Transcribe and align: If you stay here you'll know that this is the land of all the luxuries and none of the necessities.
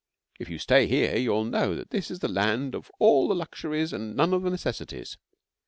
If 0.39 0.49
you 0.49 0.57
stay 0.57 0.87
here 0.87 1.15
you'll 1.15 1.43
know 1.45 1.75
that 1.75 1.91
this 1.91 2.09
is 2.09 2.21
the 2.21 2.27
land 2.27 2.73
of 2.73 2.89
all 2.97 3.27
the 3.27 3.35
luxuries 3.35 3.93
and 3.93 4.15
none 4.15 4.33
of 4.33 4.41
the 4.41 4.49
necessities. 4.49 5.19